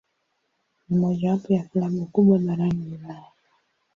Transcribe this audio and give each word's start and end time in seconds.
Ni 0.89 0.97
mojawapo 0.97 1.53
ya 1.53 1.63
klabu 1.63 2.05
kubwa 2.05 2.39
barani 2.39 2.95
Ulaya. 2.97 3.31